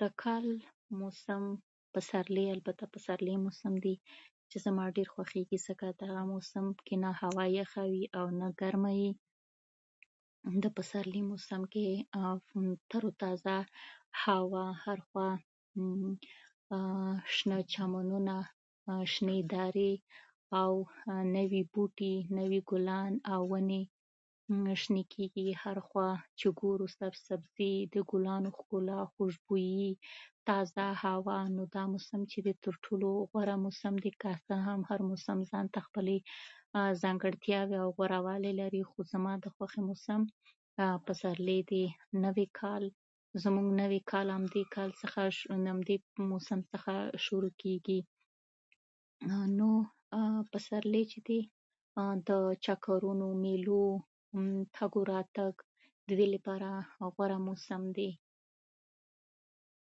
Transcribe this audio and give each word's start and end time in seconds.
د 0.00 0.02
کال 0.22 0.44
موسم 1.00 1.42
پسرلی، 1.94 2.44
البته 2.54 2.84
پسرلی 2.94 3.34
موسم 3.44 3.74
دی 3.84 3.94
چې 4.50 4.56
زما 4.66 4.86
ډېر 4.96 5.08
خوښېږي، 5.14 5.58
ځکه 5.68 5.86
چې 5.98 6.00
دا 6.14 6.20
موسم 6.32 6.66
کې 6.86 6.94
هوا 7.00 7.04
نه 7.04 7.12
ډېره 7.20 7.44
یخه 7.58 7.82
وي 7.92 8.04
او 8.18 8.24
نه 8.40 8.46
ډېره 8.48 8.58
ګرمه 8.60 8.92
يي. 9.00 9.10
د 9.16 10.58
شنه 10.58 10.70
پسرلي 10.78 11.22
موسم 11.30 11.62
کې 11.72 11.86
تراو 12.90 13.16
تازه 13.22 13.56
هوا، 14.24 14.66
هر 14.82 14.98
خوا 15.06 15.30
شنه 17.36 17.58
چمنونه، 17.74 18.36
شنې 19.12 19.38
درې، 19.54 19.92
او 20.60 20.72
نوي 21.36 21.62
بوټي، 21.72 22.14
نوې 22.38 22.60
ګلان 22.70 23.12
او 23.34 23.40
ونې 23.52 23.82
راشنه 24.68 25.02
کېږي، 25.12 25.46
او 25.54 25.60
هر 25.62 25.78
خوا 25.86 26.08
سرسبزي، 26.98 27.74
د 27.94 28.06
ګلانو 28.12 28.50
ښکلا، 28.58 28.98
خوشبويي، 29.12 29.90
تازه 30.48 30.84
هوا. 31.02 31.38
نو 31.56 31.62
دا 31.74 31.82
موسم 31.92 32.20
چې 32.30 32.38
دی، 32.44 32.52
تر 32.64 32.74
ټولو 32.84 33.08
غوره 33.30 33.54
موسم 33.64 33.94
دی. 34.04 34.10
که 34.22 34.30
څه 34.46 34.54
هم 34.66 34.80
هر 34.90 35.00
موسم 35.10 35.38
خپلې 35.86 36.16
ځانګړتیاوې 37.02 37.76
او 37.84 37.88
غوره 37.96 38.20
والی 38.26 38.52
لري، 38.60 38.82
خو 38.90 38.98
زما 39.12 39.32
د 39.44 39.46
خوښې 39.54 39.80
موسم 39.90 40.20
پسرلی 41.06 41.58
دی. 41.70 41.84
نوی 42.24 42.46
کال 42.60 42.84
زموږ 43.42 43.66
نوی 43.82 44.00
کال 44.10 44.26
هم 44.36 44.44
دې 44.54 44.64
کال 44.74 44.90
څخه 45.02 45.20
موسم 46.30 46.60
څخه 46.72 46.94
شروع 47.26 47.52
کېږي. 47.62 48.00
نو 49.58 49.68
پسرلی 50.52 51.02
چې 51.10 51.18
دی، 51.28 51.40
د 52.28 52.30
چکرونو، 52.64 53.28
میلو، 53.44 53.86
تګ 54.76 54.92
راتګ، 55.12 55.54
او 55.62 56.16
دې 56.16 56.26
لپاره 56.34 56.70
غوره 57.16 57.38
موسم 57.48 57.82
دی. 57.98 58.10